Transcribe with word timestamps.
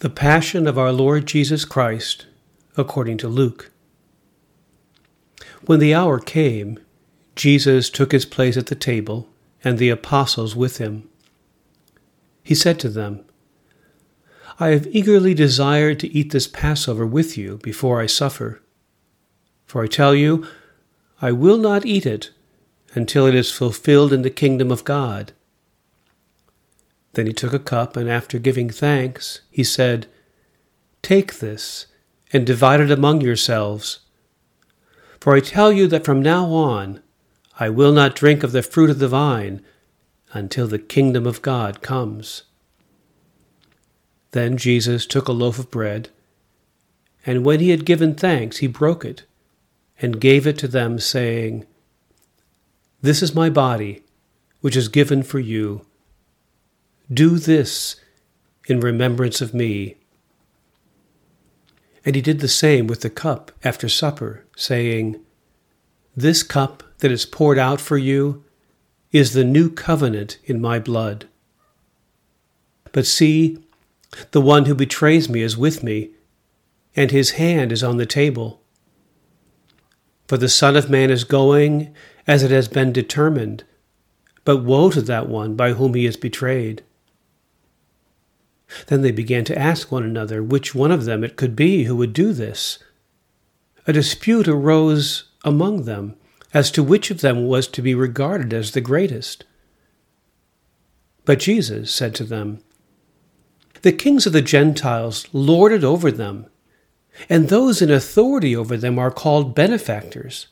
The 0.00 0.10
Passion 0.10 0.68
of 0.68 0.78
our 0.78 0.92
Lord 0.92 1.26
Jesus 1.26 1.64
Christ, 1.64 2.26
according 2.76 3.18
to 3.18 3.26
Luke. 3.26 3.72
When 5.66 5.80
the 5.80 5.92
hour 5.92 6.20
came, 6.20 6.78
Jesus 7.34 7.90
took 7.90 8.12
his 8.12 8.24
place 8.24 8.56
at 8.56 8.66
the 8.66 8.76
table, 8.76 9.28
and 9.64 9.76
the 9.76 9.90
apostles 9.90 10.54
with 10.54 10.78
him. 10.78 11.08
He 12.44 12.54
said 12.54 12.78
to 12.78 12.88
them, 12.88 13.24
I 14.60 14.68
have 14.68 14.86
eagerly 14.86 15.34
desired 15.34 15.98
to 15.98 16.14
eat 16.14 16.30
this 16.30 16.46
Passover 16.46 17.04
with 17.04 17.36
you 17.36 17.58
before 17.64 18.00
I 18.00 18.06
suffer. 18.06 18.62
For 19.66 19.82
I 19.82 19.88
tell 19.88 20.14
you, 20.14 20.46
I 21.20 21.32
will 21.32 21.58
not 21.58 21.84
eat 21.84 22.06
it 22.06 22.30
until 22.94 23.26
it 23.26 23.34
is 23.34 23.50
fulfilled 23.50 24.12
in 24.12 24.22
the 24.22 24.30
kingdom 24.30 24.70
of 24.70 24.84
God. 24.84 25.32
Then 27.18 27.26
he 27.26 27.32
took 27.32 27.52
a 27.52 27.58
cup, 27.58 27.96
and 27.96 28.08
after 28.08 28.38
giving 28.38 28.70
thanks, 28.70 29.40
he 29.50 29.64
said, 29.64 30.06
Take 31.02 31.40
this, 31.40 31.86
and 32.32 32.46
divide 32.46 32.80
it 32.80 32.92
among 32.92 33.22
yourselves. 33.22 33.98
For 35.18 35.34
I 35.34 35.40
tell 35.40 35.72
you 35.72 35.88
that 35.88 36.04
from 36.04 36.22
now 36.22 36.46
on 36.52 37.02
I 37.58 37.70
will 37.70 37.90
not 37.90 38.14
drink 38.14 38.44
of 38.44 38.52
the 38.52 38.62
fruit 38.62 38.88
of 38.88 39.00
the 39.00 39.08
vine 39.08 39.62
until 40.32 40.68
the 40.68 40.78
kingdom 40.78 41.26
of 41.26 41.42
God 41.42 41.82
comes. 41.82 42.44
Then 44.30 44.56
Jesus 44.56 45.04
took 45.04 45.26
a 45.26 45.32
loaf 45.32 45.58
of 45.58 45.72
bread, 45.72 46.10
and 47.26 47.44
when 47.44 47.58
he 47.58 47.70
had 47.70 47.84
given 47.84 48.14
thanks, 48.14 48.58
he 48.58 48.68
broke 48.68 49.04
it, 49.04 49.24
and 50.00 50.20
gave 50.20 50.46
it 50.46 50.56
to 50.58 50.68
them, 50.68 51.00
saying, 51.00 51.66
This 53.02 53.24
is 53.24 53.34
my 53.34 53.50
body, 53.50 54.04
which 54.60 54.76
is 54.76 54.86
given 54.86 55.24
for 55.24 55.40
you. 55.40 55.84
Do 57.12 57.38
this 57.38 57.96
in 58.66 58.80
remembrance 58.80 59.40
of 59.40 59.54
me. 59.54 59.96
And 62.04 62.14
he 62.14 62.20
did 62.20 62.40
the 62.40 62.48
same 62.48 62.86
with 62.86 63.00
the 63.00 63.10
cup 63.10 63.50
after 63.64 63.88
supper, 63.88 64.44
saying, 64.56 65.18
This 66.14 66.42
cup 66.42 66.82
that 66.98 67.10
is 67.10 67.24
poured 67.24 67.58
out 67.58 67.80
for 67.80 67.96
you 67.96 68.44
is 69.10 69.32
the 69.32 69.44
new 69.44 69.70
covenant 69.70 70.38
in 70.44 70.60
my 70.60 70.78
blood. 70.78 71.26
But 72.92 73.06
see, 73.06 73.58
the 74.32 74.40
one 74.40 74.66
who 74.66 74.74
betrays 74.74 75.30
me 75.30 75.40
is 75.40 75.56
with 75.56 75.82
me, 75.82 76.10
and 76.94 77.10
his 77.10 77.32
hand 77.32 77.72
is 77.72 77.82
on 77.82 77.96
the 77.96 78.06
table. 78.06 78.62
For 80.26 80.36
the 80.36 80.48
Son 80.48 80.76
of 80.76 80.90
Man 80.90 81.10
is 81.10 81.24
going 81.24 81.94
as 82.26 82.42
it 82.42 82.50
has 82.50 82.68
been 82.68 82.92
determined, 82.92 83.64
but 84.44 84.58
woe 84.58 84.90
to 84.90 85.00
that 85.02 85.26
one 85.26 85.54
by 85.54 85.72
whom 85.72 85.94
he 85.94 86.04
is 86.04 86.18
betrayed. 86.18 86.82
Then 88.86 89.02
they 89.02 89.10
began 89.10 89.44
to 89.44 89.58
ask 89.58 89.90
one 89.90 90.04
another 90.04 90.42
which 90.42 90.74
one 90.74 90.90
of 90.90 91.04
them 91.04 91.24
it 91.24 91.36
could 91.36 91.56
be 91.56 91.84
who 91.84 91.96
would 91.96 92.12
do 92.12 92.32
this. 92.32 92.78
A 93.86 93.92
dispute 93.92 94.46
arose 94.46 95.24
among 95.44 95.84
them 95.84 96.16
as 96.52 96.70
to 96.72 96.82
which 96.82 97.10
of 97.10 97.20
them 97.20 97.46
was 97.46 97.66
to 97.68 97.82
be 97.82 97.94
regarded 97.94 98.52
as 98.52 98.72
the 98.72 98.80
greatest. 98.80 99.44
But 101.24 101.40
Jesus 101.40 101.90
said 101.90 102.14
to 102.16 102.24
them, 102.24 102.60
The 103.82 103.92
kings 103.92 104.26
of 104.26 104.32
the 104.32 104.42
Gentiles 104.42 105.26
lord 105.32 105.72
it 105.72 105.84
over 105.84 106.10
them, 106.10 106.46
and 107.28 107.48
those 107.48 107.82
in 107.82 107.90
authority 107.90 108.54
over 108.54 108.76
them 108.76 108.98
are 108.98 109.10
called 109.10 109.54
benefactors. 109.54 110.48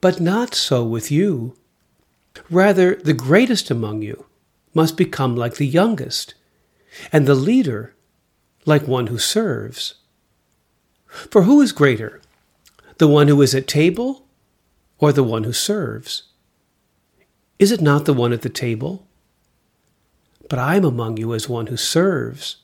But 0.00 0.20
not 0.20 0.54
so 0.54 0.84
with 0.84 1.10
you. 1.10 1.56
Rather, 2.50 2.96
the 2.96 3.14
greatest 3.14 3.70
among 3.70 4.02
you 4.02 4.26
must 4.74 4.96
become 4.96 5.34
like 5.36 5.56
the 5.56 5.66
youngest 5.66 6.34
and 7.12 7.26
the 7.26 7.34
leader 7.34 7.94
like 8.64 8.86
one 8.86 9.08
who 9.08 9.18
serves. 9.18 9.94
For 11.08 11.42
who 11.42 11.60
is 11.60 11.72
greater, 11.72 12.20
the 12.98 13.08
one 13.08 13.28
who 13.28 13.40
is 13.42 13.54
at 13.54 13.66
table 13.66 14.26
or 14.98 15.12
the 15.12 15.24
one 15.24 15.44
who 15.44 15.52
serves? 15.52 16.24
Is 17.58 17.72
it 17.72 17.80
not 17.80 18.04
the 18.04 18.14
one 18.14 18.32
at 18.32 18.42
the 18.42 18.48
table? 18.48 19.06
But 20.48 20.58
I 20.58 20.76
am 20.76 20.84
among 20.84 21.16
you 21.16 21.34
as 21.34 21.48
one 21.48 21.68
who 21.68 21.76
serves. 21.76 22.56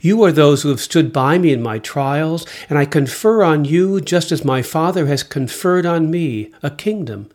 You 0.00 0.22
are 0.24 0.32
those 0.32 0.62
who 0.62 0.68
have 0.68 0.80
stood 0.80 1.12
by 1.12 1.38
me 1.38 1.52
in 1.52 1.62
my 1.62 1.78
trials, 1.78 2.46
and 2.68 2.78
I 2.78 2.84
confer 2.84 3.42
on 3.42 3.64
you, 3.64 4.00
just 4.00 4.32
as 4.32 4.44
my 4.44 4.60
Father 4.60 5.06
has 5.06 5.22
conferred 5.22 5.86
on 5.86 6.10
me, 6.10 6.52
a 6.62 6.70
kingdom, 6.70 7.30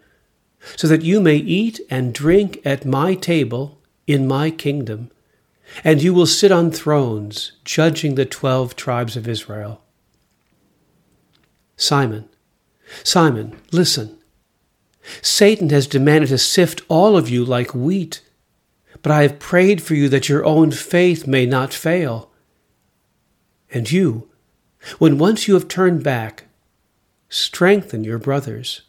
so 0.75 0.87
that 0.87 1.01
you 1.01 1.19
may 1.19 1.37
eat 1.37 1.79
and 1.89 2.13
drink 2.13 2.61
at 2.63 2.85
my 2.85 3.15
table 3.15 3.79
in 4.05 4.27
my 4.27 4.51
kingdom 4.51 5.09
and 5.83 6.01
you 6.01 6.13
will 6.13 6.25
sit 6.25 6.51
on 6.51 6.71
thrones, 6.71 7.53
judging 7.63 8.15
the 8.15 8.25
twelve 8.25 8.75
tribes 8.75 9.15
of 9.15 9.27
Israel. 9.27 9.81
Simon, 11.77 12.27
Simon, 13.03 13.55
listen. 13.71 14.17
Satan 15.21 15.69
has 15.69 15.87
demanded 15.87 16.27
to 16.29 16.37
sift 16.37 16.81
all 16.87 17.17
of 17.17 17.29
you 17.29 17.45
like 17.45 17.73
wheat, 17.73 18.21
but 19.01 19.11
I 19.11 19.21
have 19.23 19.39
prayed 19.39 19.81
for 19.81 19.95
you 19.95 20.09
that 20.09 20.27
your 20.27 20.45
own 20.45 20.71
faith 20.71 21.25
may 21.25 21.45
not 21.45 21.73
fail. 21.73 22.31
And 23.71 23.89
you, 23.91 24.29
when 24.97 25.17
once 25.17 25.47
you 25.47 25.53
have 25.53 25.67
turned 25.67 26.03
back, 26.03 26.45
strengthen 27.29 28.03
your 28.03 28.17
brothers. 28.17 28.81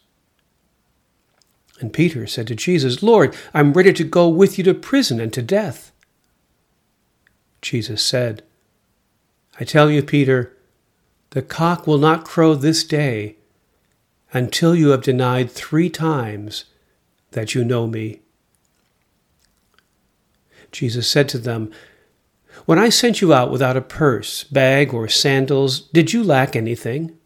And 1.79 1.93
Peter 1.93 2.27
said 2.27 2.47
to 2.47 2.55
Jesus, 2.55 3.01
Lord, 3.01 3.35
I'm 3.53 3.73
ready 3.73 3.93
to 3.93 4.03
go 4.03 4.27
with 4.27 4.57
you 4.57 4.63
to 4.65 4.73
prison 4.73 5.19
and 5.19 5.31
to 5.33 5.41
death. 5.41 5.91
Jesus 7.61 8.03
said, 8.03 8.43
I 9.59 9.63
tell 9.63 9.91
you, 9.91 10.01
Peter, 10.01 10.57
the 11.31 11.41
cock 11.41 11.85
will 11.85 11.97
not 11.97 12.25
crow 12.25 12.55
this 12.55 12.83
day 12.83 13.37
until 14.33 14.75
you 14.75 14.89
have 14.89 15.03
denied 15.03 15.51
three 15.51 15.89
times 15.89 16.65
that 17.31 17.53
you 17.53 17.63
know 17.63 17.87
me. 17.87 18.21
Jesus 20.71 21.07
said 21.07 21.27
to 21.29 21.37
them, 21.37 21.71
When 22.65 22.79
I 22.79 22.89
sent 22.89 23.21
you 23.21 23.33
out 23.33 23.51
without 23.51 23.77
a 23.77 23.81
purse, 23.81 24.43
bag, 24.45 24.93
or 24.93 25.07
sandals, 25.07 25.81
did 25.81 26.13
you 26.13 26.23
lack 26.23 26.55
anything? 26.55 27.17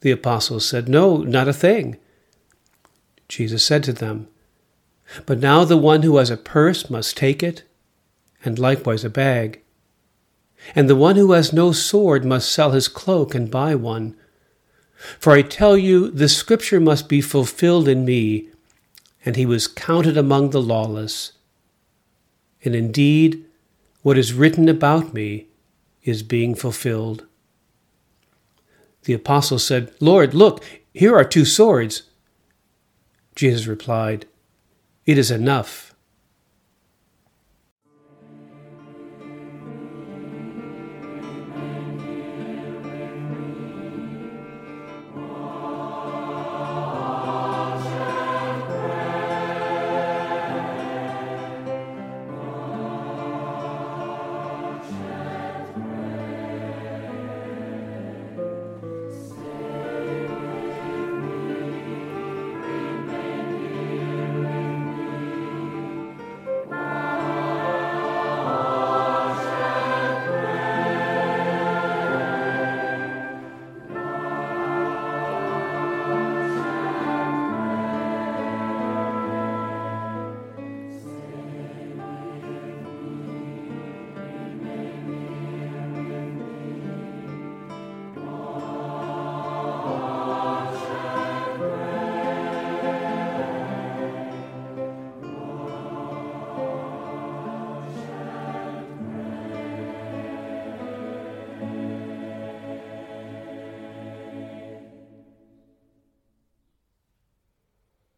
The 0.00 0.12
apostles 0.12 0.66
said, 0.66 0.88
No, 0.88 1.18
not 1.18 1.48
a 1.48 1.52
thing. 1.52 1.98
Jesus 3.28 3.64
said 3.64 3.82
to 3.84 3.92
them, 3.92 4.28
But 5.26 5.40
now 5.40 5.64
the 5.64 5.76
one 5.76 6.02
who 6.02 6.16
has 6.18 6.30
a 6.30 6.36
purse 6.36 6.88
must 6.88 7.16
take 7.16 7.42
it 7.42 7.64
and 8.44 8.58
likewise 8.58 9.04
a 9.04 9.10
bag. 9.10 9.62
And 10.74 10.88
the 10.88 10.96
one 10.96 11.16
who 11.16 11.32
has 11.32 11.52
no 11.52 11.72
sword 11.72 12.24
must 12.24 12.50
sell 12.50 12.70
his 12.72 12.88
cloak 12.88 13.34
and 13.34 13.50
buy 13.50 13.74
one. 13.74 14.16
For 15.18 15.32
I 15.32 15.42
tell 15.42 15.76
you, 15.76 16.10
the 16.10 16.28
scripture 16.28 16.80
must 16.80 17.08
be 17.08 17.20
fulfilled 17.20 17.88
in 17.88 18.04
me, 18.04 18.48
and 19.24 19.36
he 19.36 19.44
was 19.44 19.66
counted 19.66 20.16
among 20.16 20.50
the 20.50 20.62
lawless. 20.62 21.32
And 22.64 22.74
indeed, 22.74 23.44
what 24.02 24.16
is 24.16 24.32
written 24.32 24.68
about 24.68 25.12
me 25.12 25.48
is 26.02 26.22
being 26.22 26.54
fulfilled. 26.54 27.26
The 29.04 29.14
apostle 29.14 29.58
said, 29.58 29.92
Lord, 30.00 30.32
look, 30.32 30.64
here 30.94 31.14
are 31.14 31.24
two 31.24 31.44
swords. 31.44 32.04
Jesus 33.34 33.66
replied, 33.66 34.26
It 35.04 35.18
is 35.18 35.30
enough 35.30 35.93